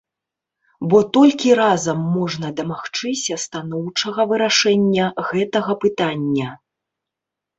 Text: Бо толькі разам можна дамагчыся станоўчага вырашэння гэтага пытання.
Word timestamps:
Бо 0.91 0.97
толькі 1.15 1.51
разам 1.59 1.99
можна 2.15 2.47
дамагчыся 2.61 3.35
станоўчага 3.43 4.21
вырашэння 4.31 5.05
гэтага 5.29 5.73
пытання. 5.83 6.49